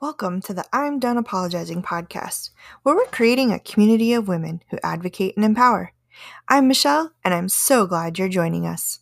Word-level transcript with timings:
Welcome 0.00 0.42
to 0.42 0.52
the 0.52 0.64
I'm 0.72 0.98
Done 0.98 1.16
Apologizing 1.16 1.82
podcast, 1.82 2.50
where 2.82 2.96
we're 2.96 3.06
creating 3.06 3.52
a 3.52 3.60
community 3.60 4.12
of 4.12 4.26
women 4.26 4.60
who 4.70 4.78
advocate 4.82 5.36
and 5.36 5.44
empower. 5.44 5.92
I'm 6.48 6.66
Michelle, 6.66 7.12
and 7.24 7.32
I'm 7.32 7.48
so 7.48 7.86
glad 7.86 8.18
you're 8.18 8.28
joining 8.28 8.66
us. 8.66 8.98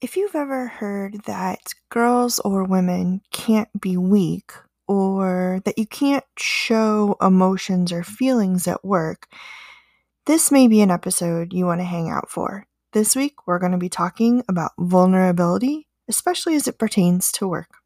If 0.00 0.16
you've 0.16 0.34
ever 0.34 0.66
heard 0.68 1.24
that 1.26 1.74
girls 1.90 2.38
or 2.40 2.64
women 2.64 3.20
can't 3.30 3.68
be 3.78 3.98
weak, 3.98 4.52
or 4.88 5.60
that 5.66 5.78
you 5.78 5.86
can't 5.86 6.24
show 6.38 7.14
emotions 7.20 7.92
or 7.92 8.02
feelings 8.02 8.66
at 8.66 8.84
work, 8.84 9.28
this 10.24 10.50
may 10.50 10.66
be 10.66 10.80
an 10.80 10.90
episode 10.90 11.52
you 11.52 11.66
want 11.66 11.80
to 11.82 11.84
hang 11.84 12.08
out 12.08 12.30
for. 12.30 12.66
This 12.94 13.14
week, 13.14 13.46
we're 13.46 13.58
going 13.58 13.72
to 13.72 13.78
be 13.78 13.90
talking 13.90 14.42
about 14.48 14.72
vulnerability, 14.78 15.86
especially 16.08 16.56
as 16.56 16.66
it 16.66 16.78
pertains 16.78 17.30
to 17.32 17.46
work. 17.46 17.77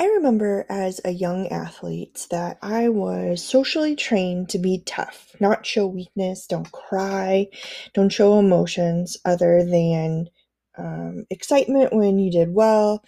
I 0.00 0.06
remember 0.06 0.64
as 0.70 1.02
a 1.04 1.10
young 1.10 1.48
athlete 1.48 2.26
that 2.30 2.58
I 2.62 2.88
was 2.88 3.44
socially 3.44 3.94
trained 3.94 4.48
to 4.48 4.58
be 4.58 4.82
tough, 4.86 5.36
not 5.40 5.66
show 5.66 5.86
weakness, 5.86 6.46
don't 6.46 6.72
cry, 6.72 7.48
don't 7.92 8.08
show 8.08 8.38
emotions 8.38 9.18
other 9.26 9.62
than 9.62 10.30
um, 10.78 11.26
excitement 11.28 11.92
when 11.92 12.18
you 12.18 12.30
did 12.30 12.54
well, 12.54 13.04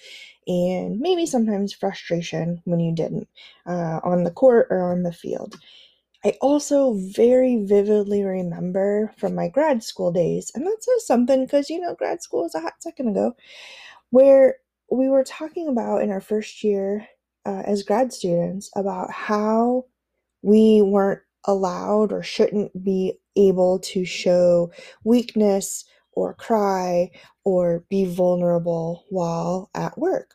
and 0.46 1.01
maybe 1.01 1.24
sometimes 1.24 1.73
frustration 1.73 2.60
when 2.65 2.79
you 2.79 2.95
didn't 2.95 3.29
uh, 3.66 4.01
on 4.04 4.24
the 4.24 4.30
court 4.30 4.66
or 4.68 4.93
on 4.93 5.02
the 5.02 5.15
field. 5.15 5.57
I 6.24 6.36
also 6.40 6.94
very 6.94 7.64
vividly 7.64 8.22
remember 8.22 9.12
from 9.18 9.34
my 9.34 9.48
grad 9.48 9.82
school 9.82 10.12
days, 10.12 10.52
and 10.54 10.64
that 10.66 10.78
says 10.80 11.06
something 11.06 11.45
because 11.45 11.68
you 11.68 11.80
know, 11.80 11.95
grad 11.95 12.23
school 12.23 12.42
was 12.42 12.54
a 12.54 12.60
hot 12.60 12.74
second 12.80 13.09
ago, 13.09 13.34
where 14.10 14.56
we 14.90 15.09
were 15.09 15.24
talking 15.24 15.68
about 15.68 16.02
in 16.02 16.10
our 16.10 16.20
first 16.20 16.62
year 16.62 17.06
uh, 17.45 17.62
as 17.66 17.82
grad 17.82 18.12
students 18.12 18.70
about 18.76 19.10
how 19.10 19.84
we 20.42 20.82
weren't 20.82 21.23
allowed 21.45 22.12
or 22.12 22.23
shouldn't 22.23 22.84
be 22.84 23.18
able 23.36 23.79
to 23.80 24.04
show 24.04 24.70
weakness 25.04 25.84
or 26.12 26.34
cry 26.34 27.10
or 27.45 27.84
be 27.88 28.04
vulnerable 28.04 29.04
while 29.09 29.70
at 29.74 29.96
work. 29.98 30.34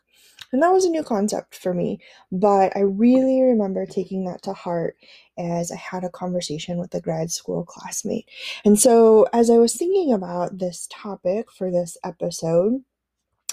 And 0.52 0.62
that 0.62 0.72
was 0.72 0.84
a 0.84 0.90
new 0.90 1.02
concept 1.02 1.54
for 1.54 1.74
me, 1.74 2.00
but 2.32 2.74
I 2.76 2.80
really 2.80 3.42
remember 3.42 3.84
taking 3.84 4.24
that 4.24 4.42
to 4.42 4.52
heart 4.54 4.96
as 5.38 5.70
I 5.70 5.76
had 5.76 6.04
a 6.04 6.10
conversation 6.10 6.78
with 6.78 6.94
a 6.94 7.00
grad 7.00 7.30
school 7.30 7.64
classmate. 7.64 8.28
And 8.64 8.78
so, 8.78 9.26
as 9.32 9.50
I 9.50 9.58
was 9.58 9.76
thinking 9.76 10.12
about 10.12 10.58
this 10.58 10.88
topic 10.90 11.52
for 11.52 11.70
this 11.70 11.96
episode, 12.02 12.82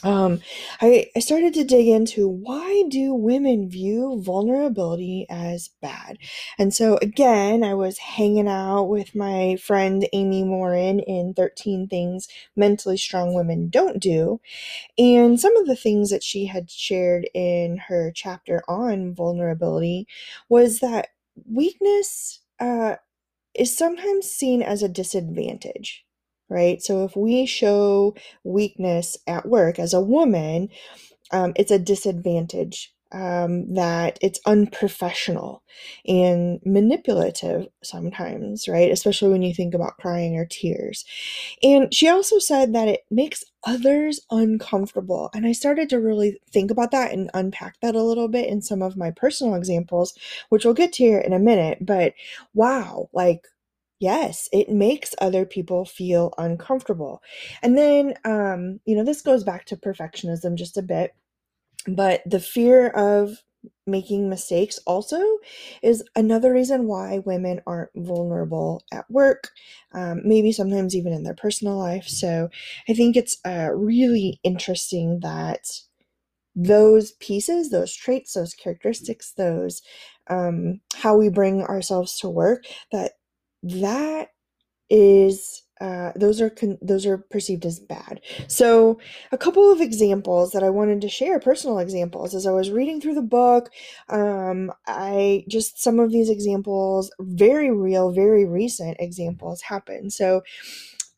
um, 0.06 0.40
I, 0.82 1.10
I 1.16 1.20
started 1.20 1.56
to 1.56 1.64
dig 1.64 1.88
into 1.88 2.28
why 2.28 2.84
do 2.90 3.14
women 3.16 3.68
view 3.68 4.22
vulnerability 4.22 5.26
as 5.30 5.72
bad? 5.82 6.20
And 6.60 6.74
so 6.74 6.98
again, 7.02 7.64
I 7.64 7.74
was 7.74 7.98
hanging 7.98 8.48
out 8.48 8.84
with 8.84 9.16
my 9.16 9.56
friend 9.56 10.08
Amy 10.14 10.44
Morin 10.44 11.00
in 11.00 11.34
13 11.34 11.88
Things 11.88 12.28
Mentally 12.56 12.98
Strong 12.98 13.34
Women 13.34 13.70
Don't 13.70 14.00
Do. 14.00 14.40
And 14.98 15.40
some 15.40 15.58
of 15.58 15.68
the 15.68 15.76
things 15.76 16.12
that 16.12 16.24
she 16.24 16.46
had 16.46 16.72
shared 16.72 17.30
in 17.34 17.78
her 17.88 18.12
chapter 18.16 18.64
on 18.68 19.16
vulnerability 19.16 20.08
was 20.50 20.80
that 20.80 21.10
weakness 21.50 22.42
uh, 22.60 22.98
is 23.56 23.76
sometimes 23.76 24.32
seen 24.32 24.62
as 24.62 24.84
a 24.84 24.90
disadvantage 24.90 26.06
right? 26.50 26.82
So 26.82 27.06
if 27.06 27.16
we 27.16 27.46
show 27.46 28.16
weakness 28.44 29.18
at 29.28 29.48
work 29.48 29.80
as 29.80 29.94
a 29.94 30.02
woman, 30.02 30.70
um, 31.32 31.54
it's 31.56 31.72
a 31.72 31.80
disadvantage. 31.80 32.92
Um, 33.12 33.76
that 33.76 34.20
it's 34.22 34.42
unprofessional 34.46 35.64
and 36.06 36.60
manipulative 36.66 37.68
sometimes, 37.82 38.68
right? 38.68 38.92
Especially 38.92 39.30
when 39.30 39.42
you 39.42 39.54
think 39.54 39.74
about 39.74 39.98
crying 39.98 40.36
or 40.36 40.46
tears. 40.46 41.06
And 41.64 41.94
she 41.94 42.08
also 42.10 42.40
said 42.40 42.74
that 42.74 42.88
it 42.88 43.02
makes 43.10 43.44
others 43.64 44.20
uncomfortable. 44.32 45.30
And 45.34 45.46
I 45.46 45.54
started 45.54 45.90
to 45.90 46.00
really 46.00 46.40
think 46.52 46.72
about 46.72 46.92
that 46.92 47.12
and 47.12 47.30
unpack 47.34 47.80
that 47.82 47.96
a 47.96 48.04
little 48.04 48.28
bit 48.28 48.50
in 48.50 48.62
some 48.62 48.82
of 48.82 48.98
my 48.98 49.12
personal 49.12 49.56
examples, 49.56 50.14
which 50.50 50.66
we'll 50.66 50.74
get 50.74 50.94
to 50.94 51.04
here 51.04 51.20
in 51.20 51.34
a 51.34 51.40
minute. 51.40 51.86
But 51.86 52.14
wow, 52.54 53.10
like 53.14 53.48
Yes, 54.00 54.50
it 54.52 54.70
makes 54.70 55.16
other 55.22 55.46
people 55.46 55.86
feel 55.86 56.34
uncomfortable. 56.38 57.22
And 57.62 57.78
then, 57.78 58.16
um, 58.26 58.80
you 58.86 58.96
know, 58.96 59.04
this 59.04 59.22
goes 59.22 59.44
back 59.44 59.66
to 59.68 59.78
perfectionism 59.78 60.56
just 60.56 60.78
a 60.78 60.82
bit, 60.82 61.16
but 61.88 62.22
the 62.26 62.40
fear 62.42 62.90
of 62.90 63.44
making 63.88 64.30
mistakes 64.30 64.80
also 64.88 65.22
is 65.84 66.04
another 66.16 66.54
reason 66.54 66.88
why 66.88 67.20
women 67.20 67.62
aren't 67.68 67.92
vulnerable 67.96 68.84
at 68.94 69.10
work, 69.12 69.52
um, 69.94 70.22
maybe 70.26 70.52
sometimes 70.52 70.96
even 70.96 71.14
in 71.14 71.24
their 71.24 71.36
personal 71.36 71.78
life. 71.78 72.08
So 72.08 72.50
I 72.90 72.94
think 72.94 73.18
it's 73.18 73.38
uh, 73.46 73.72
really 73.74 74.40
interesting 74.44 75.20
that 75.22 75.68
those 76.56 77.12
pieces, 77.14 77.70
those 77.70 77.94
traits, 77.94 78.34
those 78.34 78.54
characteristics, 78.54 79.34
those 79.34 79.82
um, 80.30 80.80
how 80.96 81.16
we 81.18 81.30
bring 81.30 81.62
ourselves 81.64 82.18
to 82.20 82.30
work, 82.30 82.64
that 82.92 83.14
that 83.66 84.30
is 84.90 85.64
uh, 85.82 86.14
those 86.16 86.40
are 86.40 86.50
con- 86.50 86.78
those 86.82 87.06
are 87.06 87.18
perceived 87.18 87.66
as 87.66 87.80
bad. 87.80 88.22
So, 88.48 88.98
a 89.34 89.38
couple 89.38 89.72
of 89.72 89.82
examples 89.82 90.52
that 90.52 90.64
I 90.64 90.70
wanted 90.70 91.02
to 91.02 91.10
share, 91.10 91.38
personal 91.40 91.80
examples, 91.80 92.34
as 92.34 92.48
I 92.48 92.52
was 92.52 92.72
reading 92.72 93.02
through 93.02 93.16
the 93.16 93.22
book, 93.22 93.70
um, 94.08 94.72
I 94.88 95.44
just 95.50 95.82
some 95.84 96.00
of 96.00 96.12
these 96.12 96.30
examples, 96.30 97.12
very 97.20 97.72
real, 97.72 98.12
very 98.12 98.46
recent 98.46 98.96
examples, 99.00 99.62
happened. 99.64 100.14
So, 100.14 100.44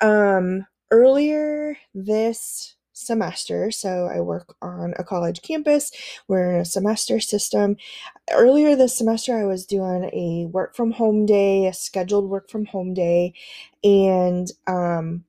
um, 0.02 0.66
earlier 0.92 1.78
this 1.94 2.77
semester. 2.98 3.72
So 3.72 4.10
I 4.12 4.20
work 4.20 4.56
on 4.62 4.94
a 4.98 5.04
college 5.04 5.42
campus. 5.42 5.92
We're 6.28 6.56
in 6.56 6.62
a 6.62 6.66
semester 6.66 7.20
system. 7.20 7.78
Earlier 8.32 8.76
this 8.76 8.98
semester, 8.98 9.38
I 9.38 9.46
was 9.46 9.66
doing 9.66 10.10
a 10.14 10.48
work 10.48 10.76
from 10.76 10.92
home 10.92 11.26
day, 11.26 11.68
a 11.68 11.74
scheduled 11.74 12.30
work 12.30 12.50
from 12.50 12.66
home 12.66 12.94
day, 12.94 13.34
and 13.84 14.52
um, 14.66 15.24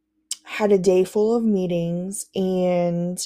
had 0.44 0.72
a 0.72 0.78
day 0.78 1.04
full 1.04 1.36
of 1.36 1.44
meetings. 1.44 2.26
And 2.34 3.18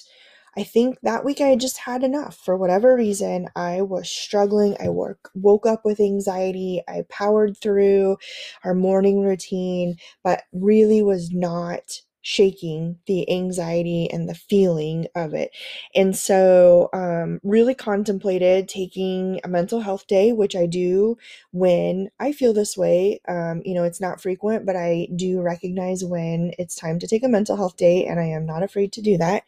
I 0.57 0.65
think 0.65 0.99
that 1.03 1.25
week 1.25 1.41
I 1.41 1.57
just 1.57 1.79
had 1.79 2.03
enough. 2.03 2.37
For 2.37 2.57
whatever 2.57 2.95
reason, 2.95 3.49
I 3.57 3.81
was 3.81 4.11
struggling. 4.11 4.77
I 4.79 4.91
work, 4.91 5.31
woke 5.35 5.67
up 5.67 5.85
with 5.85 5.99
anxiety. 5.99 6.83
I 6.87 7.05
powered 7.09 7.57
through 7.57 8.19
our 8.65 8.75
morning 8.75 9.23
routine, 9.23 9.97
but 10.23 10.43
really 10.53 11.01
was 11.03 11.31
not 11.33 12.03
shaking 12.23 12.99
the 13.07 13.31
anxiety 13.31 14.09
and 14.11 14.29
the 14.29 14.35
feeling 14.35 15.07
of 15.15 15.35
it. 15.35 15.51
And 15.95 16.17
so, 16.17 16.89
um, 16.93 17.41
really 17.43 17.75
contemplated 17.75 18.69
taking 18.69 19.41
a 19.45 19.49
mental 19.49 19.81
health 19.81 20.07
day, 20.07 20.33
which 20.33 20.57
I 20.57 20.67
do 20.67 21.19
when 21.53 22.11
I 22.19 22.33
feel 22.33 22.53
this 22.53 22.77
way. 22.77 23.21
Um, 23.29 23.63
you 23.65 23.75
know, 23.75 23.85
it's 23.85 24.01
not 24.01 24.21
frequent, 24.21 24.65
but 24.65 24.77
I 24.77 25.09
do 25.15 25.41
recognize 25.41 26.05
when 26.05 26.53
it's 26.59 26.77
time 26.77 26.99
to 27.01 27.07
take 27.07 27.25
a 27.25 27.29
mental 27.29 27.57
health 27.57 27.77
day, 27.77 28.07
and 28.07 28.21
I 28.21 28.25
am 28.27 28.47
not 28.47 28.63
afraid 28.63 28.93
to 28.93 29.03
do 29.03 29.19
that. 29.19 29.43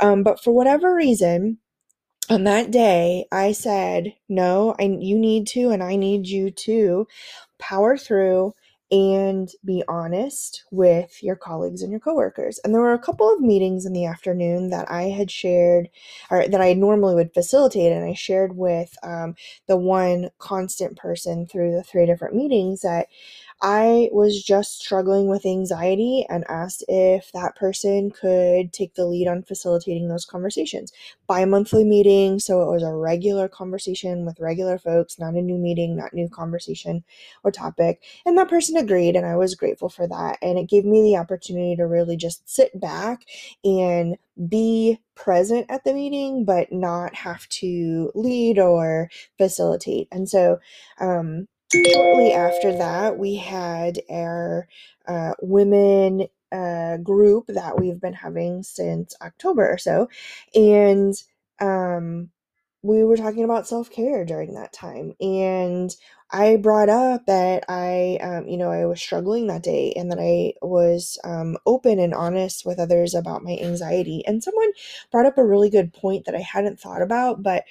Um, 0.00 0.22
but 0.22 0.42
for 0.42 0.52
whatever 0.52 0.94
reason, 0.94 1.58
on 2.28 2.44
that 2.44 2.70
day, 2.70 3.26
I 3.32 3.52
said, 3.52 4.14
No, 4.28 4.76
I, 4.78 4.84
you 4.84 5.18
need 5.18 5.48
to, 5.48 5.70
and 5.70 5.82
I 5.82 5.96
need 5.96 6.28
you 6.28 6.50
to 6.50 7.08
power 7.58 7.96
through 7.96 8.54
and 8.90 9.50
be 9.64 9.84
honest 9.88 10.64
with 10.70 11.22
your 11.22 11.36
colleagues 11.36 11.82
and 11.82 11.90
your 11.92 12.00
coworkers. 12.00 12.58
And 12.64 12.74
there 12.74 12.80
were 12.80 12.92
a 12.92 12.98
couple 12.98 13.32
of 13.32 13.40
meetings 13.40 13.86
in 13.86 13.92
the 13.92 14.06
afternoon 14.06 14.70
that 14.70 14.90
I 14.90 15.04
had 15.04 15.30
shared, 15.30 15.88
or 16.30 16.48
that 16.48 16.60
I 16.60 16.72
normally 16.72 17.14
would 17.14 17.32
facilitate, 17.32 17.92
and 17.92 18.04
I 18.04 18.14
shared 18.14 18.56
with 18.56 18.96
um, 19.02 19.34
the 19.68 19.76
one 19.76 20.30
constant 20.38 20.96
person 20.96 21.46
through 21.46 21.72
the 21.72 21.84
three 21.84 22.06
different 22.06 22.34
meetings 22.34 22.80
that 22.80 23.06
I 23.62 24.08
was 24.12 24.42
just 24.42 24.80
struggling 24.80 25.28
with 25.28 25.44
anxiety 25.44 26.24
and 26.30 26.44
asked 26.48 26.82
if 26.88 27.30
that 27.32 27.56
person 27.56 28.10
could 28.10 28.72
take 28.72 28.94
the 28.94 29.04
lead 29.04 29.28
on 29.28 29.42
facilitating 29.42 30.08
those 30.08 30.24
conversations. 30.24 30.92
Bi 31.26 31.44
monthly 31.44 31.84
meeting, 31.84 32.38
so 32.38 32.62
it 32.62 32.72
was 32.72 32.82
a 32.82 32.94
regular 32.94 33.48
conversation 33.48 34.24
with 34.24 34.40
regular 34.40 34.78
folks, 34.78 35.18
not 35.18 35.34
a 35.34 35.42
new 35.42 35.58
meeting, 35.58 35.94
not 35.94 36.14
new 36.14 36.28
conversation 36.28 37.04
or 37.44 37.50
topic. 37.50 38.02
And 38.24 38.38
that 38.38 38.48
person 38.48 38.76
agreed, 38.78 39.14
and 39.14 39.26
I 39.26 39.36
was 39.36 39.54
grateful 39.54 39.90
for 39.90 40.08
that. 40.08 40.38
And 40.40 40.58
it 40.58 40.68
gave 40.68 40.86
me 40.86 41.02
the 41.02 41.18
opportunity 41.18 41.76
to 41.76 41.86
really 41.86 42.16
just 42.16 42.48
sit 42.48 42.78
back 42.80 43.26
and 43.62 44.16
be 44.48 44.98
present 45.14 45.66
at 45.68 45.84
the 45.84 45.92
meeting, 45.92 46.44
but 46.46 46.72
not 46.72 47.14
have 47.14 47.46
to 47.50 48.10
lead 48.14 48.58
or 48.58 49.10
facilitate. 49.36 50.08
And 50.10 50.28
so, 50.28 50.58
um, 50.98 51.46
shortly 51.72 52.32
after 52.32 52.76
that, 52.76 53.18
we 53.18 53.36
had 53.36 54.00
our 54.10 54.68
uh, 55.06 55.32
women 55.40 56.26
uh, 56.52 56.96
group 56.98 57.46
that 57.48 57.78
we've 57.78 58.00
been 58.00 58.12
having 58.12 58.62
since 58.62 59.14
October 59.22 59.68
or 59.68 59.78
so. 59.78 60.08
And 60.54 61.14
um, 61.60 62.30
we 62.82 63.04
were 63.04 63.16
talking 63.16 63.44
about 63.44 63.68
self 63.68 63.90
care 63.90 64.24
during 64.24 64.54
that 64.54 64.72
time. 64.72 65.14
And 65.20 65.94
I 66.32 66.56
brought 66.56 66.88
up 66.88 67.26
that 67.26 67.64
I, 67.68 68.18
um, 68.22 68.48
you 68.48 68.56
know, 68.56 68.70
I 68.70 68.86
was 68.86 69.00
struggling 69.00 69.48
that 69.48 69.64
day 69.64 69.92
and 69.96 70.10
that 70.12 70.20
I 70.20 70.54
was 70.62 71.18
um, 71.24 71.56
open 71.66 71.98
and 71.98 72.14
honest 72.14 72.64
with 72.64 72.78
others 72.78 73.14
about 73.14 73.42
my 73.42 73.58
anxiety. 73.60 74.24
And 74.26 74.42
someone 74.42 74.70
brought 75.10 75.26
up 75.26 75.38
a 75.38 75.44
really 75.46 75.70
good 75.70 75.92
point 75.92 76.26
that 76.26 76.36
I 76.36 76.40
hadn't 76.40 76.78
thought 76.78 77.02
about, 77.02 77.42
but 77.42 77.64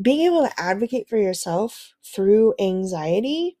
being 0.00 0.22
able 0.22 0.42
to 0.46 0.60
advocate 0.60 1.08
for 1.08 1.16
yourself 1.16 1.94
through 2.04 2.54
anxiety 2.60 3.58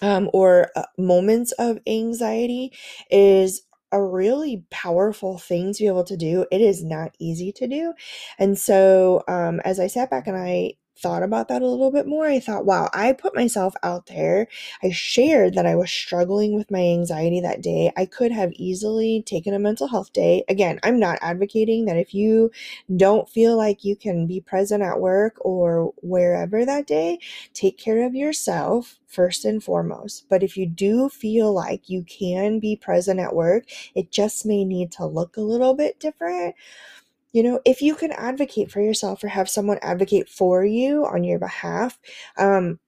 um, 0.00 0.28
or 0.32 0.70
uh, 0.76 0.84
moments 0.98 1.52
of 1.52 1.78
anxiety 1.86 2.72
is 3.10 3.62
a 3.92 4.02
really 4.02 4.64
powerful 4.70 5.38
thing 5.38 5.72
to 5.72 5.82
be 5.84 5.86
able 5.86 6.04
to 6.04 6.16
do. 6.16 6.46
It 6.50 6.60
is 6.60 6.82
not 6.82 7.14
easy 7.20 7.52
to 7.52 7.66
do. 7.68 7.92
And 8.38 8.58
so, 8.58 9.22
um, 9.28 9.60
as 9.64 9.78
I 9.78 9.86
sat 9.86 10.10
back 10.10 10.26
and 10.26 10.36
I 10.36 10.74
thought 11.02 11.22
about 11.22 11.48
that 11.48 11.62
a 11.62 11.66
little 11.66 11.90
bit 11.90 12.06
more, 12.06 12.26
I 12.26 12.40
thought, 12.40 12.64
wow, 12.64 12.88
I 12.94 13.12
put 13.12 13.34
myself 13.34 13.74
out 13.82 14.06
there. 14.06 14.48
I 14.82 14.90
shared 14.90 15.54
that 15.54 15.66
I 15.66 15.74
was 15.74 15.90
struggling 15.90 16.54
with 16.54 16.70
my 16.70 16.80
anxiety 16.80 17.40
that 17.40 17.60
day. 17.60 17.92
I 17.96 18.06
could 18.06 18.32
have 18.32 18.52
easily 18.54 19.22
taken 19.26 19.54
a 19.54 19.58
mental 19.58 19.88
health 19.88 20.12
day. 20.12 20.44
Again, 20.48 20.78
I'm 20.82 20.98
not 20.98 21.18
advocating 21.20 21.86
that 21.86 21.96
if 21.96 22.14
you 22.14 22.50
don't 22.96 23.28
feel 23.28 23.56
like 23.56 23.84
you 23.84 23.96
can 23.96 24.26
be 24.26 24.40
present 24.40 24.82
at 24.82 25.00
work 25.00 25.36
or 25.40 25.92
wherever 26.02 26.64
that 26.64 26.86
day, 26.86 27.18
take 27.52 27.78
care 27.78 28.06
of 28.06 28.14
yourself 28.14 28.98
first 29.06 29.44
and 29.44 29.62
foremost. 29.62 30.26
But 30.28 30.42
if 30.42 30.56
you 30.56 30.66
do 30.66 31.08
feel 31.08 31.52
like 31.52 31.88
you 31.88 32.04
can 32.04 32.58
be 32.60 32.76
present 32.76 33.20
at 33.20 33.34
work, 33.34 33.64
it 33.94 34.10
just 34.10 34.46
may 34.46 34.64
need 34.64 34.90
to 34.92 35.06
look 35.06 35.36
a 35.36 35.42
little 35.42 35.74
bit 35.74 36.00
different. 36.00 36.54
You 37.32 37.42
know, 37.42 37.60
if 37.64 37.82
you 37.82 37.94
can 37.94 38.12
advocate 38.12 38.70
for 38.70 38.80
yourself 38.80 39.24
or 39.24 39.28
have 39.28 39.48
someone 39.48 39.78
advocate 39.82 40.28
for 40.28 40.64
you 40.64 41.06
on 41.06 41.24
your 41.24 41.38
behalf, 41.38 41.98
um, 42.36 42.78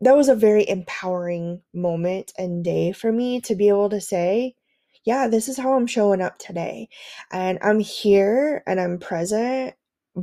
that 0.00 0.16
was 0.16 0.28
a 0.28 0.34
very 0.34 0.68
empowering 0.68 1.62
moment 1.74 2.32
and 2.38 2.64
day 2.64 2.92
for 2.92 3.12
me 3.12 3.40
to 3.42 3.54
be 3.54 3.68
able 3.68 3.90
to 3.90 4.00
say, 4.00 4.54
yeah, 5.04 5.28
this 5.28 5.48
is 5.48 5.56
how 5.56 5.74
I'm 5.74 5.86
showing 5.86 6.20
up 6.20 6.38
today. 6.38 6.88
And 7.32 7.58
I'm 7.62 7.80
here 7.80 8.62
and 8.66 8.80
I'm 8.80 8.98
present 8.98 9.74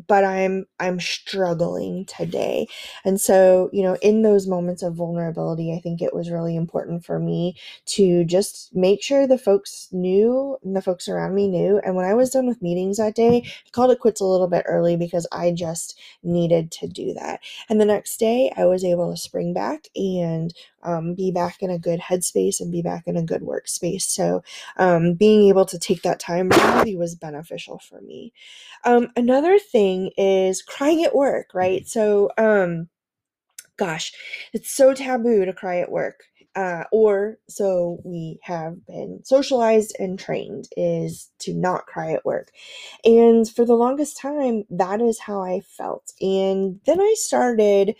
but 0.07 0.23
I'm 0.23 0.65
I'm 0.79 0.99
struggling 0.99 2.05
today. 2.05 2.67
And 3.03 3.19
so, 3.19 3.69
you 3.71 3.83
know, 3.83 3.97
in 4.01 4.21
those 4.21 4.47
moments 4.47 4.83
of 4.83 4.95
vulnerability, 4.95 5.73
I 5.73 5.79
think 5.79 6.01
it 6.01 6.13
was 6.13 6.29
really 6.31 6.55
important 6.55 7.05
for 7.05 7.19
me 7.19 7.55
to 7.87 8.23
just 8.25 8.75
make 8.75 9.01
sure 9.01 9.27
the 9.27 9.37
folks 9.37 9.87
knew 9.91 10.57
and 10.63 10.75
the 10.75 10.81
folks 10.81 11.07
around 11.07 11.35
me 11.35 11.47
knew. 11.47 11.79
And 11.79 11.95
when 11.95 12.05
I 12.05 12.13
was 12.13 12.31
done 12.31 12.47
with 12.47 12.61
meetings 12.61 12.97
that 12.97 13.15
day, 13.15 13.43
I 13.45 13.69
called 13.71 13.91
it 13.91 13.99
quits 13.99 14.21
a 14.21 14.25
little 14.25 14.47
bit 14.47 14.65
early 14.67 14.97
because 14.97 15.27
I 15.31 15.51
just 15.51 15.97
needed 16.23 16.71
to 16.73 16.87
do 16.87 17.13
that. 17.13 17.39
And 17.69 17.79
the 17.79 17.85
next 17.85 18.17
day, 18.17 18.51
I 18.57 18.65
was 18.65 18.83
able 18.83 19.11
to 19.11 19.17
spring 19.17 19.53
back 19.53 19.87
and 19.95 20.53
um, 20.85 21.15
be 21.15 21.31
back 21.31 21.57
in 21.61 21.69
a 21.69 21.79
good 21.79 21.99
headspace 21.99 22.59
and 22.59 22.71
be 22.71 22.81
back 22.81 23.03
in 23.07 23.17
a 23.17 23.23
good 23.23 23.41
workspace. 23.41 24.03
So, 24.03 24.43
um, 24.77 25.15
being 25.15 25.49
able 25.49 25.65
to 25.65 25.79
take 25.79 26.03
that 26.03 26.19
time 26.19 26.49
really 26.49 26.95
was 26.95 27.15
beneficial 27.15 27.79
for 27.79 28.01
me. 28.01 28.33
Um, 28.83 29.09
another 29.15 29.59
thing 29.59 30.11
is 30.17 30.61
crying 30.61 31.03
at 31.03 31.15
work, 31.15 31.47
right? 31.53 31.87
So, 31.87 32.29
um, 32.37 32.89
gosh, 33.77 34.13
it's 34.53 34.71
so 34.71 34.93
taboo 34.93 35.45
to 35.45 35.53
cry 35.53 35.79
at 35.79 35.91
work. 35.91 36.23
Uh, 36.55 36.85
or 36.93 37.37
so 37.49 37.99
we 38.05 38.39
have 38.41 38.85
been 38.85 39.19
socialized 39.25 39.93
and 39.99 40.17
trained 40.17 40.69
is 40.77 41.29
to 41.37 41.53
not 41.53 41.85
cry 41.85 42.13
at 42.13 42.23
work. 42.23 42.49
And 43.03 43.49
for 43.49 43.65
the 43.65 43.75
longest 43.75 44.17
time, 44.17 44.63
that 44.69 45.01
is 45.01 45.19
how 45.19 45.41
I 45.41 45.59
felt. 45.59 46.13
And 46.21 46.79
then 46.85 47.01
I 47.01 47.13
started 47.17 47.95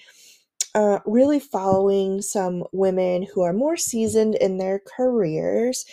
uh, 0.75 0.99
really 1.05 1.39
following 1.39 2.21
some 2.21 2.65
women 2.73 3.25
who 3.33 3.41
are 3.41 3.53
more 3.53 3.77
seasoned 3.77 4.35
in 4.35 4.59
their 4.59 4.81
careers 4.85 5.85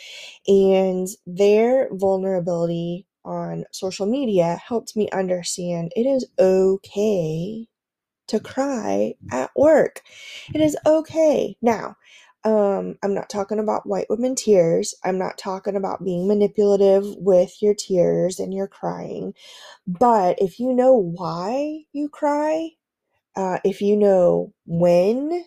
and 0.49 1.09
their 1.27 1.89
vulnerability 1.93 3.07
on 3.25 3.65
social 3.73 4.07
media 4.07 4.61
helped 4.67 4.97
me 4.97 5.09
understand 5.13 5.93
it 5.97 6.03
is 6.03 6.27
okay 6.39 7.69
to 8.27 8.41
cry 8.41 9.15
at 9.31 9.51
work. 9.57 10.03
It 10.55 10.61
is 10.61 10.77
okay. 10.85 11.57
Now, 11.63 11.97
um, 12.45 12.99
I'm 13.05 13.15
not 13.15 13.31
talking 13.31 13.61
about 13.61 13.87
white 13.87 14.07
women 14.11 14.35
tears. 14.35 14.95
I'm 15.05 15.19
not 15.19 15.39
talking 15.39 15.77
about 15.77 16.05
being 16.05 16.27
manipulative 16.27 17.05
with 17.19 17.63
your 17.63 17.75
tears 17.75 18.41
and 18.41 18.53
your 18.53 18.67
crying. 18.67 19.35
But 19.87 20.39
if 20.41 20.59
you 20.59 20.73
know 20.75 20.95
why 20.95 21.85
you 21.93 22.09
cry, 22.09 22.71
uh, 23.37 23.59
if 23.65 23.81
you 23.81 23.97
know 23.97 24.53
when 24.67 25.45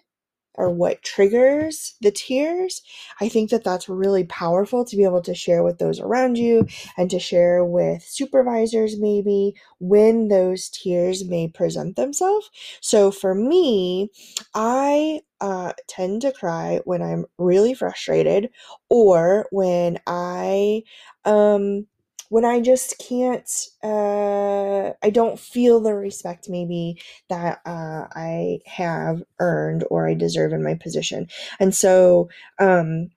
or 0.58 0.70
what 0.70 1.04
triggers 1.04 1.96
the 2.02 2.12
tears, 2.12 2.82
I 3.20 3.30
think 3.30 3.50
that 3.50 3.64
that's 3.64 3.90
really 3.90 4.24
powerful 4.24 4.86
to 4.86 4.96
be 4.96 5.04
able 5.04 5.22
to 5.24 5.36
share 5.36 5.64
with 5.64 5.80
those 5.80 6.00
around 6.00 6.38
you 6.38 6.66
and 6.98 7.10
to 7.12 7.20
share 7.20 7.64
with 7.64 8.04
supervisors, 8.04 8.98
maybe 8.98 9.56
when 9.80 10.30
those 10.30 10.70
tears 10.70 11.26
may 11.26 11.50
present 11.50 11.96
themselves. 11.96 12.50
So 12.82 13.12
for 13.12 13.36
me, 13.36 14.10
I 14.54 15.22
uh, 15.42 15.74
tend 15.88 16.22
to 16.22 16.32
cry 16.32 16.80
when 16.86 17.02
I'm 17.02 17.26
really 17.38 17.74
frustrated 17.74 18.50
or 18.90 19.48
when 19.52 20.00
I 20.08 20.84
um, 21.26 21.88
when 22.36 22.44
I 22.44 22.60
just 22.60 22.98
can't, 23.00 23.50
uh, 23.82 24.92
I 25.02 25.10
don't 25.10 25.40
feel 25.40 25.80
the 25.80 25.94
respect 25.94 26.50
maybe 26.50 27.02
that 27.30 27.62
uh, 27.66 28.08
I 28.14 28.60
have 28.66 29.24
earned 29.40 29.86
or 29.90 30.06
I 30.06 30.16
deserve 30.16 30.52
in 30.52 30.62
my 30.62 30.74
position. 30.76 31.30
And 31.62 31.74
so, 31.74 32.28
um, 32.60 33.08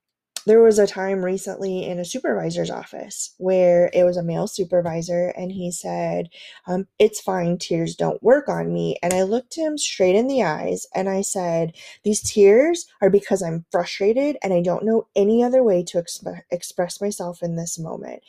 there 0.47 0.63
was 0.63 0.79
a 0.79 0.87
time 0.87 1.25
recently 1.25 1.85
in 1.87 1.99
a 1.99 2.05
supervisor's 2.05 2.71
office 2.71 3.35
where 3.39 3.91
it 3.95 4.05
was 4.05 4.17
a 4.17 4.23
male 4.23 4.47
supervisor 4.47 5.29
and 5.37 5.53
he 5.53 5.71
said 5.71 6.29
um, 6.67 6.87
it's 6.99 7.21
fine 7.21 7.59
tears 7.59 7.95
don't 7.95 8.23
work 8.23 8.49
on 8.49 8.73
me. 8.73 8.97
And 9.03 9.13
i 9.15 9.23
looked 9.23 9.57
him 9.57 9.79
straight 9.79 10.15
in 10.15 10.27
the 10.29 10.43
eyes 10.43 10.87
and 10.95 11.09
i 11.09 11.21
said 11.23 11.75
these 12.05 12.21
tears 12.23 12.87
are 13.03 13.11
because 13.11 13.43
i'm 13.43 13.65
frustrated 13.71 14.37
and 14.43 14.53
i 14.53 14.63
don't 14.63 14.85
know 14.85 15.07
any 15.17 15.43
other 15.45 15.63
way 15.63 15.83
to 15.85 16.03
exp- 16.03 16.43
express 16.51 17.01
myself 17.01 17.43
in 17.43 17.57
this 17.57 17.79
moment. 17.79 18.23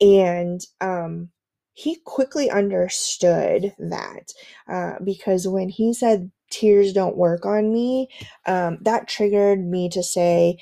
And 0.00 0.64
um, 0.80 1.30
he 1.74 1.96
quickly 2.04 2.50
understood 2.50 3.74
that 3.78 4.32
uh, 4.68 4.94
because 5.04 5.48
when 5.48 5.68
he 5.70 5.94
said 5.94 6.30
tears 6.50 6.92
don't 6.92 7.16
work 7.16 7.46
on 7.46 7.72
me 7.72 8.08
um, 8.46 8.78
that 8.82 9.08
triggered 9.08 9.60
me 9.60 9.88
to 9.88 10.02
say 10.02 10.58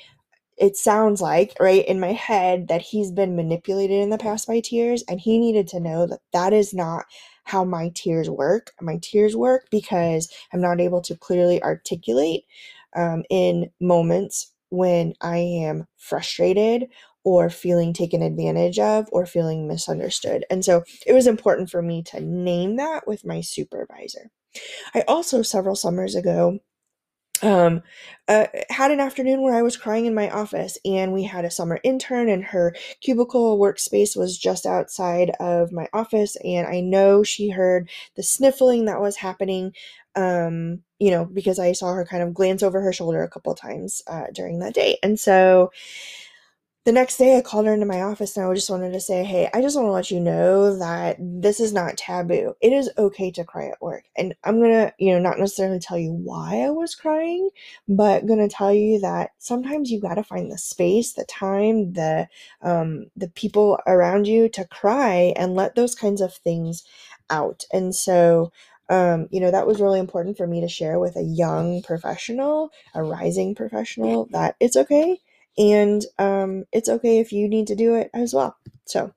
it 0.61 0.77
sounds 0.77 1.21
like 1.21 1.55
right 1.59 1.85
in 1.87 1.99
my 1.99 2.13
head 2.13 2.67
that 2.67 2.83
he's 2.83 3.11
been 3.11 3.35
manipulated 3.35 3.99
in 3.99 4.11
the 4.11 4.17
past 4.17 4.47
by 4.47 4.59
tears 4.59 5.03
and 5.09 5.19
he 5.19 5.39
needed 5.39 5.67
to 5.67 5.79
know 5.79 6.05
that 6.05 6.19
that 6.33 6.53
is 6.53 6.71
not 6.71 7.05
how 7.45 7.65
my 7.65 7.91
tears 7.95 8.29
work. 8.29 8.71
My 8.79 8.99
tears 9.01 9.35
work 9.35 9.67
because 9.71 10.31
i'm 10.53 10.61
not 10.61 10.79
able 10.79 11.01
to 11.01 11.17
clearly 11.17 11.61
articulate 11.63 12.43
um, 12.95 13.23
in 13.29 13.71
moments 13.81 14.53
when 14.69 15.13
i 15.21 15.37
am 15.37 15.87
frustrated 15.97 16.87
or 17.23 17.49
feeling 17.49 17.91
taken 17.91 18.21
advantage 18.21 18.79
of 18.79 19.07
or 19.11 19.27
feeling 19.27 19.67
misunderstood. 19.67 20.43
And 20.49 20.65
so 20.65 20.83
it 21.05 21.13
was 21.13 21.27
important 21.27 21.69
for 21.69 21.81
me 21.81 22.01
to 22.03 22.19
name 22.19 22.77
that 22.77 23.05
with 23.07 23.25
my 23.25 23.41
supervisor. 23.41 24.31
I 24.95 25.03
also 25.07 25.43
several 25.43 25.75
summers 25.75 26.15
ago 26.15 26.59
um, 27.41 27.81
uh, 28.27 28.47
had 28.69 28.91
an 28.91 28.99
afternoon 28.99 29.41
where 29.41 29.55
I 29.55 29.61
was 29.61 29.77
crying 29.77 30.05
in 30.05 30.13
my 30.13 30.29
office, 30.29 30.77
and 30.85 31.13
we 31.13 31.23
had 31.23 31.45
a 31.45 31.51
summer 31.51 31.79
intern, 31.83 32.29
and 32.29 32.43
her 32.45 32.75
cubicle 33.01 33.59
workspace 33.59 34.15
was 34.15 34.37
just 34.37 34.65
outside 34.65 35.31
of 35.39 35.71
my 35.71 35.87
office. 35.93 36.37
And 36.43 36.67
I 36.67 36.79
know 36.81 37.23
she 37.23 37.49
heard 37.49 37.89
the 38.15 38.23
sniffling 38.23 38.85
that 38.85 39.01
was 39.01 39.17
happening, 39.17 39.73
um, 40.15 40.81
you 40.99 41.11
know, 41.11 41.25
because 41.25 41.59
I 41.59 41.73
saw 41.73 41.93
her 41.93 42.05
kind 42.05 42.23
of 42.23 42.33
glance 42.33 42.63
over 42.63 42.81
her 42.81 42.93
shoulder 42.93 43.23
a 43.23 43.29
couple 43.29 43.53
times 43.55 44.01
uh, 44.07 44.25
during 44.33 44.59
that 44.59 44.73
day. 44.73 44.97
And 45.03 45.19
so 45.19 45.71
the 46.83 46.91
next 46.91 47.17
day 47.17 47.37
I 47.37 47.41
called 47.41 47.67
her 47.67 47.73
into 47.73 47.85
my 47.85 48.01
office 48.01 48.35
and 48.35 48.45
I 48.45 48.53
just 48.55 48.69
wanted 48.69 48.93
to 48.93 48.99
say, 48.99 49.23
hey, 49.23 49.49
I 49.53 49.61
just 49.61 49.75
want 49.75 49.87
to 49.87 49.91
let 49.91 50.09
you 50.09 50.19
know 50.19 50.75
that 50.77 51.17
this 51.19 51.59
is 51.59 51.73
not 51.73 51.95
taboo. 51.97 52.55
It 52.59 52.73
is 52.73 52.89
okay 52.97 53.29
to 53.31 53.43
cry 53.43 53.67
at 53.67 53.81
work. 53.81 54.05
And 54.17 54.33
I'm 54.43 54.59
going 54.59 54.71
to, 54.71 54.93
you 54.97 55.13
know, 55.13 55.19
not 55.19 55.37
necessarily 55.37 55.79
tell 55.79 55.99
you 55.99 56.11
why 56.11 56.61
I 56.61 56.71
was 56.71 56.95
crying, 56.95 57.49
but 57.87 58.25
going 58.25 58.39
to 58.47 58.53
tell 58.53 58.73
you 58.73 58.99
that 59.01 59.31
sometimes 59.37 59.91
you 59.91 60.01
got 60.01 60.15
to 60.15 60.23
find 60.23 60.51
the 60.51 60.57
space, 60.57 61.13
the 61.13 61.25
time, 61.25 61.93
the 61.93 62.27
um 62.63 63.07
the 63.15 63.27
people 63.29 63.77
around 63.85 64.27
you 64.27 64.49
to 64.49 64.65
cry 64.65 65.33
and 65.35 65.55
let 65.55 65.75
those 65.75 65.93
kinds 65.95 66.21
of 66.21 66.33
things 66.33 66.83
out. 67.29 67.63
And 67.71 67.93
so 67.95 68.51
Um, 68.89 69.27
you 69.31 69.39
know, 69.39 69.51
that 69.51 69.67
was 69.67 69.79
really 69.79 69.99
important 69.99 70.35
for 70.37 70.45
me 70.47 70.59
to 70.61 70.67
share 70.67 70.99
with 70.99 71.15
a 71.15 71.23
young 71.23 71.81
professional, 71.81 72.71
a 72.93 73.01
rising 73.03 73.55
professional, 73.55 74.27
that 74.31 74.55
it's 74.59 74.75
okay. 74.75 75.19
And 75.57 76.03
um, 76.17 76.65
it's 76.71 76.89
okay 76.89 77.19
if 77.19 77.31
you 77.31 77.47
need 77.47 77.67
to 77.67 77.75
do 77.75 77.95
it 77.95 78.09
as 78.13 78.33
well. 78.33 78.55
So, 78.85 79.13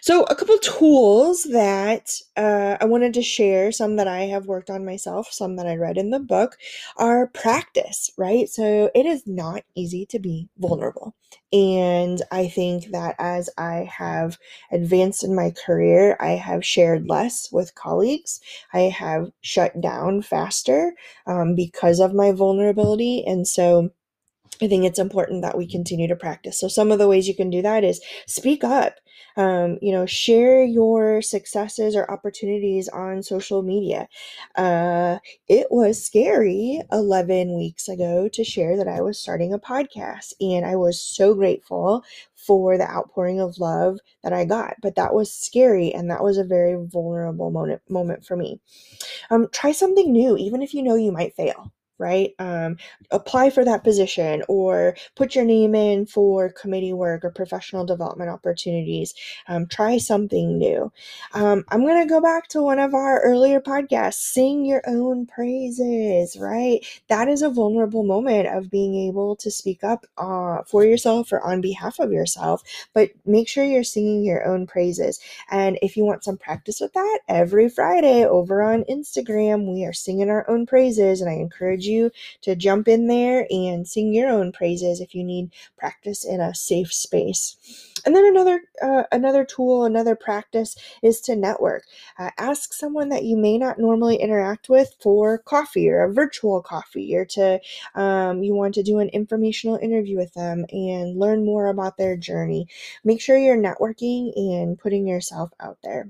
so 0.00 0.22
a 0.24 0.34
couple 0.34 0.58
tools 0.58 1.44
that 1.44 2.10
uh, 2.36 2.76
I 2.80 2.84
wanted 2.84 3.14
to 3.14 3.22
share, 3.22 3.72
some 3.72 3.96
that 3.96 4.06
I 4.06 4.22
have 4.22 4.46
worked 4.46 4.70
on 4.70 4.84
myself, 4.84 5.32
some 5.32 5.56
that 5.56 5.66
I 5.66 5.76
read 5.76 5.98
in 5.98 6.10
the 6.10 6.20
book, 6.20 6.56
are 6.96 7.28
practice, 7.28 8.10
right? 8.16 8.48
So 8.48 8.90
it 8.94 9.06
is 9.06 9.22
not 9.26 9.62
easy 9.74 10.06
to 10.06 10.18
be 10.18 10.48
vulnerable. 10.58 11.14
And 11.52 12.22
I 12.30 12.48
think 12.48 12.92
that 12.92 13.16
as 13.18 13.50
I 13.58 13.88
have 13.90 14.38
advanced 14.70 15.24
in 15.24 15.34
my 15.34 15.50
career, 15.50 16.16
I 16.20 16.30
have 16.30 16.64
shared 16.64 17.08
less 17.08 17.50
with 17.52 17.74
colleagues. 17.74 18.40
I 18.72 18.82
have 18.82 19.30
shut 19.40 19.80
down 19.80 20.22
faster 20.22 20.94
um, 21.26 21.54
because 21.54 22.00
of 22.00 22.14
my 22.14 22.32
vulnerability. 22.32 23.24
And 23.26 23.46
so 23.46 23.90
I 24.60 24.68
think 24.68 24.84
it's 24.84 24.98
important 24.98 25.42
that 25.42 25.56
we 25.56 25.66
continue 25.66 26.06
to 26.08 26.16
practice. 26.16 26.60
So, 26.60 26.68
some 26.68 26.92
of 26.92 26.98
the 26.98 27.08
ways 27.08 27.26
you 27.26 27.34
can 27.34 27.50
do 27.50 27.62
that 27.62 27.84
is 27.84 28.00
speak 28.26 28.62
up. 28.64 28.94
Um, 29.34 29.78
you 29.80 29.92
know, 29.92 30.04
share 30.04 30.62
your 30.62 31.22
successes 31.22 31.96
or 31.96 32.10
opportunities 32.10 32.88
on 32.88 33.22
social 33.22 33.62
media. 33.62 34.08
Uh, 34.56 35.18
it 35.48 35.68
was 35.70 36.04
scary 36.04 36.82
11 36.92 37.56
weeks 37.56 37.88
ago 37.88 38.28
to 38.28 38.44
share 38.44 38.76
that 38.76 38.88
I 38.88 39.00
was 39.00 39.18
starting 39.18 39.54
a 39.54 39.58
podcast, 39.58 40.34
and 40.40 40.66
I 40.66 40.76
was 40.76 41.00
so 41.00 41.34
grateful 41.34 42.04
for 42.36 42.76
the 42.76 42.88
outpouring 42.90 43.40
of 43.40 43.58
love 43.58 43.98
that 44.22 44.34
I 44.34 44.44
got. 44.44 44.74
But 44.82 44.96
that 44.96 45.14
was 45.14 45.32
scary, 45.32 45.94
and 45.94 46.10
that 46.10 46.22
was 46.22 46.36
a 46.36 46.44
very 46.44 46.76
vulnerable 46.76 47.50
moment 47.50 47.80
moment 47.88 48.26
for 48.26 48.36
me. 48.36 48.60
Um, 49.30 49.48
try 49.50 49.72
something 49.72 50.12
new, 50.12 50.36
even 50.36 50.62
if 50.62 50.74
you 50.74 50.82
know 50.82 50.94
you 50.96 51.10
might 51.10 51.34
fail 51.36 51.72
right? 52.02 52.34
Um, 52.40 52.76
apply 53.12 53.50
for 53.50 53.64
that 53.64 53.84
position 53.84 54.42
or 54.48 54.96
put 55.14 55.36
your 55.36 55.44
name 55.44 55.74
in 55.74 56.04
for 56.04 56.50
committee 56.50 56.92
work 56.92 57.24
or 57.24 57.30
professional 57.30 57.86
development 57.86 58.28
opportunities. 58.28 59.14
Um, 59.46 59.66
try 59.66 59.98
something 59.98 60.58
new. 60.58 60.92
Um, 61.32 61.64
I'm 61.68 61.82
going 61.82 62.02
to 62.02 62.12
go 62.12 62.20
back 62.20 62.48
to 62.48 62.62
one 62.62 62.80
of 62.80 62.92
our 62.92 63.20
earlier 63.20 63.60
podcasts 63.60 64.14
sing 64.14 64.64
your 64.64 64.82
own 64.86 65.26
praises, 65.26 66.36
right? 66.36 66.84
That 67.08 67.28
is 67.28 67.42
a 67.42 67.50
vulnerable 67.50 68.02
moment 68.02 68.48
of 68.48 68.70
being 68.70 68.96
able 69.08 69.36
to 69.36 69.50
speak 69.50 69.84
up 69.84 70.04
uh, 70.18 70.62
for 70.66 70.84
yourself 70.84 71.32
or 71.32 71.40
on 71.40 71.60
behalf 71.60 72.00
of 72.00 72.10
yourself, 72.10 72.62
but 72.92 73.10
make 73.24 73.48
sure 73.48 73.64
you're 73.64 73.84
singing 73.84 74.24
your 74.24 74.44
own 74.44 74.66
praises. 74.66 75.20
And 75.50 75.78
if 75.82 75.96
you 75.96 76.04
want 76.04 76.24
some 76.24 76.36
practice 76.36 76.80
with 76.80 76.92
that, 76.94 77.20
every 77.28 77.68
Friday 77.68 78.26
over 78.26 78.60
on 78.62 78.84
Instagram, 78.90 79.72
we 79.72 79.84
are 79.84 79.92
singing 79.92 80.30
our 80.30 80.48
own 80.50 80.66
praises, 80.66 81.20
and 81.20 81.30
I 81.30 81.34
encourage 81.34 81.86
you 81.86 81.91
you 81.92 82.10
to 82.40 82.56
jump 82.56 82.88
in 82.88 83.06
there 83.06 83.46
and 83.50 83.86
sing 83.86 84.12
your 84.14 84.30
own 84.30 84.52
praises 84.52 85.00
if 85.00 85.14
you 85.14 85.22
need 85.22 85.50
practice 85.76 86.24
in 86.24 86.40
a 86.40 86.54
safe 86.54 86.92
space. 86.92 87.56
And 88.04 88.16
then 88.16 88.24
another 88.24 88.62
uh, 88.82 89.04
another 89.12 89.44
tool, 89.44 89.84
another 89.84 90.16
practice 90.16 90.76
is 91.02 91.20
to 91.22 91.36
network. 91.36 91.84
Uh, 92.18 92.30
ask 92.38 92.72
someone 92.72 93.10
that 93.10 93.24
you 93.24 93.36
may 93.36 93.58
not 93.58 93.78
normally 93.78 94.16
interact 94.16 94.68
with 94.68 94.96
for 95.00 95.38
coffee 95.38 95.88
or 95.88 96.02
a 96.02 96.12
virtual 96.12 96.62
coffee, 96.62 97.14
or 97.14 97.24
to 97.26 97.60
um, 97.94 98.42
you 98.42 98.54
want 98.54 98.74
to 98.74 98.82
do 98.82 98.98
an 98.98 99.08
informational 99.10 99.76
interview 99.76 100.16
with 100.16 100.34
them 100.34 100.64
and 100.70 101.18
learn 101.18 101.44
more 101.44 101.68
about 101.68 101.96
their 101.96 102.16
journey. 102.16 102.66
Make 103.04 103.20
sure 103.20 103.38
you're 103.38 103.56
networking 103.56 104.32
and 104.36 104.78
putting 104.78 105.06
yourself 105.06 105.50
out 105.60 105.78
there. 105.84 106.08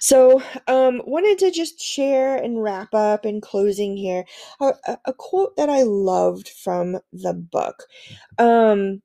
So, 0.00 0.42
um, 0.66 1.02
wanted 1.04 1.38
to 1.40 1.50
just 1.50 1.80
share 1.80 2.36
and 2.36 2.62
wrap 2.62 2.94
up 2.94 3.24
in 3.26 3.40
closing 3.40 3.96
here 3.96 4.24
a, 4.60 4.98
a 5.04 5.12
quote 5.12 5.56
that 5.56 5.68
I 5.68 5.82
loved 5.82 6.48
from 6.48 6.98
the 7.12 7.34
book. 7.34 7.84
Um, 8.38 9.02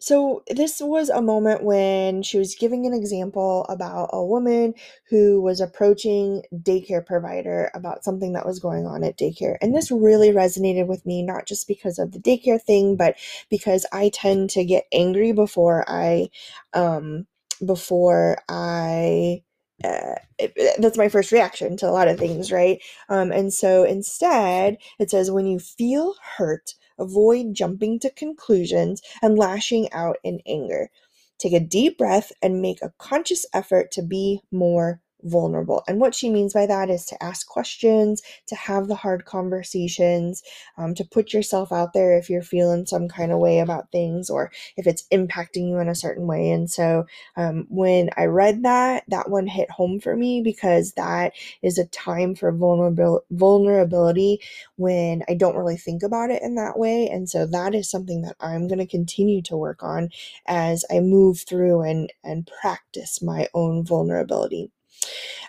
so, 0.00 0.42
this 0.48 0.80
was 0.80 1.10
a 1.10 1.22
moment 1.22 1.62
when 1.62 2.24
she 2.24 2.36
was 2.36 2.56
giving 2.56 2.86
an 2.86 2.92
example 2.92 3.64
about 3.68 4.10
a 4.12 4.24
woman 4.24 4.74
who 5.08 5.40
was 5.40 5.60
approaching 5.60 6.42
daycare 6.52 7.06
provider 7.06 7.70
about 7.72 8.02
something 8.02 8.32
that 8.32 8.44
was 8.44 8.58
going 8.58 8.84
on 8.84 9.04
at 9.04 9.16
daycare. 9.16 9.58
And 9.60 9.72
this 9.72 9.92
really 9.92 10.30
resonated 10.30 10.88
with 10.88 11.06
me, 11.06 11.22
not 11.22 11.46
just 11.46 11.68
because 11.68 12.00
of 12.00 12.10
the 12.10 12.18
daycare 12.18 12.60
thing, 12.60 12.96
but 12.96 13.14
because 13.48 13.86
I 13.92 14.10
tend 14.12 14.50
to 14.50 14.64
get 14.64 14.86
angry 14.92 15.30
before 15.30 15.84
I, 15.86 16.30
um, 16.74 17.28
before 17.64 18.38
I 18.48 19.44
uh, 19.84 20.14
it, 20.38 20.76
that's 20.80 20.98
my 20.98 21.08
first 21.08 21.32
reaction 21.32 21.76
to 21.78 21.88
a 21.88 21.92
lot 21.92 22.08
of 22.08 22.18
things, 22.18 22.52
right? 22.52 22.80
Um, 23.08 23.32
and 23.32 23.52
so 23.52 23.84
instead, 23.84 24.78
it 24.98 25.10
says 25.10 25.30
when 25.30 25.46
you 25.46 25.58
feel 25.58 26.14
hurt, 26.36 26.74
avoid 26.98 27.54
jumping 27.54 27.98
to 28.00 28.10
conclusions 28.10 29.02
and 29.22 29.38
lashing 29.38 29.92
out 29.92 30.16
in 30.24 30.40
anger. 30.46 30.90
Take 31.38 31.52
a 31.52 31.60
deep 31.60 31.98
breath 31.98 32.32
and 32.40 32.62
make 32.62 32.80
a 32.82 32.92
conscious 32.98 33.44
effort 33.52 33.90
to 33.92 34.02
be 34.02 34.40
more 34.52 35.01
vulnerable. 35.24 35.82
And 35.88 36.00
what 36.00 36.14
she 36.14 36.30
means 36.30 36.52
by 36.52 36.66
that 36.66 36.90
is 36.90 37.06
to 37.06 37.22
ask 37.22 37.46
questions, 37.46 38.22
to 38.46 38.54
have 38.54 38.88
the 38.88 38.94
hard 38.94 39.24
conversations, 39.24 40.42
um, 40.76 40.94
to 40.94 41.04
put 41.04 41.32
yourself 41.32 41.72
out 41.72 41.92
there 41.92 42.16
if 42.16 42.28
you're 42.28 42.42
feeling 42.42 42.86
some 42.86 43.08
kind 43.08 43.32
of 43.32 43.38
way 43.38 43.60
about 43.60 43.90
things 43.92 44.30
or 44.30 44.50
if 44.76 44.86
it's 44.86 45.06
impacting 45.12 45.68
you 45.68 45.78
in 45.78 45.88
a 45.88 45.94
certain 45.94 46.26
way. 46.26 46.50
And 46.50 46.70
so 46.70 47.06
um, 47.36 47.66
when 47.68 48.10
I 48.16 48.24
read 48.24 48.62
that, 48.64 49.04
that 49.08 49.30
one 49.30 49.46
hit 49.46 49.70
home 49.70 50.00
for 50.00 50.16
me 50.16 50.42
because 50.42 50.92
that 50.92 51.32
is 51.62 51.78
a 51.78 51.86
time 51.86 52.34
for 52.34 52.52
vulnerable 52.52 53.24
vulnerability 53.30 54.40
when 54.76 55.22
I 55.28 55.34
don't 55.34 55.56
really 55.56 55.76
think 55.76 56.02
about 56.02 56.30
it 56.30 56.42
in 56.42 56.54
that 56.56 56.78
way. 56.78 57.08
And 57.08 57.28
so 57.28 57.46
that 57.46 57.74
is 57.74 57.90
something 57.90 58.22
that 58.22 58.36
I'm 58.40 58.68
going 58.68 58.78
to 58.78 58.86
continue 58.86 59.42
to 59.42 59.56
work 59.56 59.82
on 59.82 60.10
as 60.46 60.84
I 60.90 61.00
move 61.00 61.40
through 61.40 61.82
and 61.82 62.12
and 62.24 62.50
practice 62.60 63.22
my 63.22 63.48
own 63.54 63.84
vulnerability. 63.84 64.70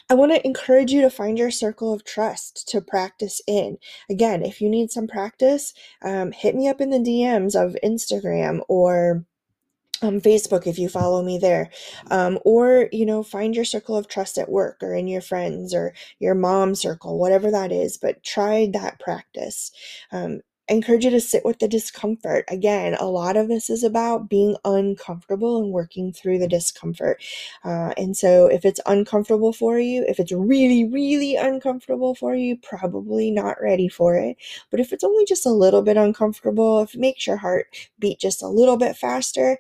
I 0.09 0.15
want 0.15 0.31
to 0.31 0.45
encourage 0.45 0.91
you 0.91 1.01
to 1.01 1.09
find 1.09 1.37
your 1.37 1.51
circle 1.51 1.93
of 1.93 2.03
trust 2.03 2.67
to 2.69 2.81
practice 2.81 3.41
in. 3.47 3.77
Again, 4.09 4.43
if 4.43 4.61
you 4.61 4.69
need 4.69 4.91
some 4.91 5.07
practice, 5.07 5.73
um, 6.01 6.31
hit 6.31 6.55
me 6.55 6.67
up 6.67 6.81
in 6.81 6.89
the 6.89 6.99
DMs 6.99 7.55
of 7.55 7.77
Instagram 7.83 8.61
or 8.67 9.25
um, 10.03 10.19
Facebook 10.19 10.67
if 10.67 10.77
you 10.77 10.89
follow 10.89 11.23
me 11.23 11.37
there. 11.37 11.69
Um, 12.11 12.37
or, 12.43 12.89
you 12.91 13.05
know, 13.05 13.23
find 13.23 13.55
your 13.55 13.65
circle 13.65 13.95
of 13.95 14.07
trust 14.07 14.37
at 14.37 14.49
work 14.49 14.83
or 14.83 14.93
in 14.93 15.07
your 15.07 15.21
friends 15.21 15.73
or 15.73 15.93
your 16.19 16.35
mom 16.35 16.75
circle, 16.75 17.17
whatever 17.17 17.49
that 17.51 17.71
is, 17.71 17.97
but 17.97 18.23
try 18.23 18.69
that 18.73 18.99
practice. 18.99 19.71
Um, 20.11 20.41
I 20.69 20.73
encourage 20.73 21.03
you 21.03 21.11
to 21.11 21.19
sit 21.19 21.43
with 21.43 21.59
the 21.59 21.67
discomfort. 21.67 22.45
Again, 22.47 22.95
a 22.95 23.05
lot 23.05 23.35
of 23.35 23.49
this 23.49 23.69
is 23.69 23.83
about 23.83 24.29
being 24.29 24.55
uncomfortable 24.63 25.61
and 25.61 25.73
working 25.73 26.13
through 26.13 26.39
the 26.39 26.47
discomfort. 26.47 27.21
Uh, 27.65 27.93
and 27.97 28.15
so, 28.15 28.47
if 28.47 28.63
it's 28.63 28.79
uncomfortable 28.85 29.51
for 29.51 29.77
you, 29.77 30.05
if 30.07 30.19
it's 30.19 30.31
really, 30.31 30.85
really 30.85 31.35
uncomfortable 31.35 32.15
for 32.15 32.33
you, 32.33 32.55
probably 32.57 33.29
not 33.29 33.61
ready 33.61 33.89
for 33.89 34.15
it. 34.15 34.37
But 34.71 34.79
if 34.79 34.93
it's 34.93 35.03
only 35.03 35.25
just 35.25 35.45
a 35.45 35.51
little 35.51 35.81
bit 35.81 35.97
uncomfortable, 35.97 36.81
if 36.81 36.95
it 36.95 36.99
makes 36.99 37.27
your 37.27 37.37
heart 37.37 37.67
beat 37.99 38.19
just 38.19 38.41
a 38.41 38.47
little 38.47 38.77
bit 38.77 38.95
faster, 38.95 39.57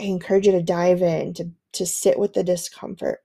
I 0.00 0.04
encourage 0.04 0.46
you 0.46 0.52
to 0.52 0.62
dive 0.62 1.02
in, 1.02 1.34
to, 1.34 1.50
to 1.72 1.86
sit 1.86 2.18
with 2.18 2.32
the 2.32 2.42
discomfort. 2.42 3.20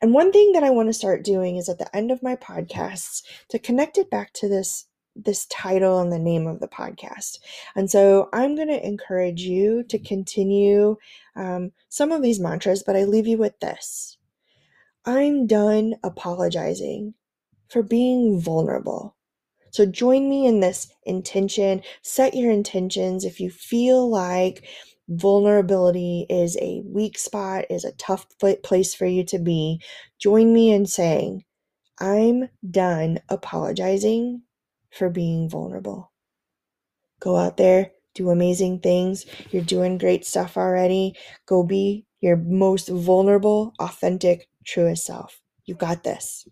And 0.00 0.14
one 0.14 0.32
thing 0.32 0.52
that 0.52 0.62
I 0.62 0.70
want 0.70 0.88
to 0.88 0.92
start 0.94 1.24
doing 1.24 1.56
is 1.56 1.68
at 1.68 1.78
the 1.78 1.94
end 1.94 2.10
of 2.10 2.22
my 2.22 2.36
podcasts 2.36 3.22
to 3.50 3.58
connect 3.58 3.98
it 3.98 4.10
back 4.10 4.32
to 4.34 4.48
this 4.48 4.86
this 5.16 5.46
title 5.46 6.00
and 6.00 6.12
the 6.12 6.18
name 6.18 6.46
of 6.46 6.60
the 6.60 6.68
podcast. 6.68 7.38
And 7.74 7.90
so 7.90 8.28
I'm 8.32 8.54
going 8.54 8.68
to 8.68 8.86
encourage 8.86 9.42
you 9.42 9.82
to 9.84 9.98
continue 9.98 10.96
um, 11.34 11.72
some 11.88 12.12
of 12.12 12.22
these 12.22 12.40
mantras, 12.40 12.82
but 12.84 12.96
I 12.96 13.04
leave 13.04 13.26
you 13.26 13.38
with 13.38 13.58
this 13.60 14.18
I'm 15.04 15.46
done 15.46 15.94
apologizing 16.02 17.14
for 17.68 17.82
being 17.82 18.40
vulnerable. 18.40 19.16
So 19.70 19.86
join 19.86 20.28
me 20.28 20.46
in 20.46 20.60
this 20.60 20.88
intention. 21.04 21.82
Set 22.02 22.34
your 22.34 22.50
intentions 22.50 23.24
if 23.24 23.38
you 23.38 23.50
feel 23.50 24.08
like 24.08 24.64
vulnerability 25.08 26.26
is 26.28 26.56
a 26.60 26.82
weak 26.84 27.18
spot, 27.18 27.66
is 27.70 27.84
a 27.84 27.92
tough 27.92 28.26
place 28.64 28.94
for 28.94 29.06
you 29.06 29.24
to 29.26 29.38
be. 29.38 29.80
Join 30.18 30.52
me 30.52 30.72
in 30.72 30.86
saying, 30.86 31.44
I'm 32.00 32.48
done 32.68 33.20
apologizing 33.28 34.42
for 34.90 35.10
being 35.10 35.48
vulnerable. 35.48 36.12
Go 37.20 37.36
out 37.36 37.56
there, 37.56 37.92
do 38.14 38.30
amazing 38.30 38.80
things. 38.80 39.26
You're 39.50 39.62
doing 39.62 39.98
great 39.98 40.24
stuff 40.24 40.56
already. 40.56 41.14
Go 41.46 41.62
be 41.62 42.06
your 42.20 42.36
most 42.36 42.88
vulnerable, 42.88 43.72
authentic, 43.78 44.48
truest 44.64 45.04
self. 45.04 45.40
You 45.64 45.74
got 45.74 46.02
this. 46.02 46.46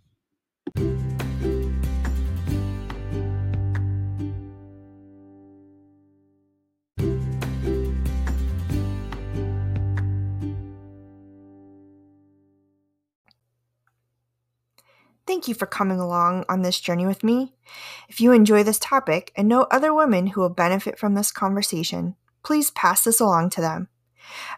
Thank 15.34 15.48
you 15.48 15.54
for 15.54 15.66
coming 15.66 15.98
along 15.98 16.44
on 16.48 16.62
this 16.62 16.78
journey 16.78 17.04
with 17.04 17.24
me. 17.24 17.52
If 18.08 18.20
you 18.20 18.30
enjoy 18.30 18.62
this 18.62 18.78
topic 18.78 19.32
and 19.34 19.48
know 19.48 19.62
other 19.62 19.92
women 19.92 20.28
who 20.28 20.40
will 20.40 20.48
benefit 20.48 20.96
from 20.96 21.14
this 21.14 21.32
conversation, 21.32 22.14
please 22.44 22.70
pass 22.70 23.02
this 23.02 23.18
along 23.18 23.50
to 23.50 23.60
them. 23.60 23.88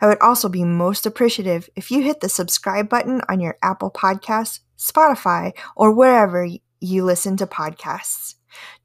I 0.03 0.07
would 0.07 0.21
also 0.21 0.51
be 0.51 0.65
most 0.65 1.07
appreciative 1.07 1.71
if 1.77 1.91
you 1.91 2.03
hit 2.03 2.21
the 2.21 2.29
subscribe 2.29 2.91
button 2.91 3.23
on 3.27 3.41
your 3.41 3.57
Apple 3.63 3.91
Podcasts, 3.91 4.61
Spotify, 4.77 5.57
or 5.75 5.93
wherever 5.93 6.47
you 6.79 7.05
listen 7.07 7.39
to 7.39 7.47
podcasts. 7.47 8.35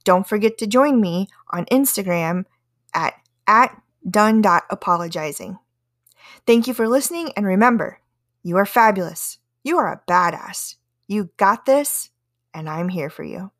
Don't 0.02 0.26
forget 0.26 0.56
to 0.58 0.66
join 0.66 0.98
me 0.98 1.28
on 1.50 1.66
Instagram 1.66 2.46
at, 2.94 3.12
at 3.46 3.78
done.apologizing. 4.08 5.58
Thank 6.46 6.66
you 6.66 6.72
for 6.72 6.88
listening, 6.88 7.32
and 7.36 7.44
remember, 7.44 7.98
you 8.42 8.56
are 8.56 8.64
fabulous. 8.64 9.36
You 9.62 9.76
are 9.76 9.92
a 9.92 10.00
badass. 10.10 10.76
You 11.08 11.30
got 11.36 11.66
this, 11.66 12.10
and 12.54 12.68
I'm 12.68 12.88
here 12.88 13.10
for 13.10 13.24
you. 13.24 13.50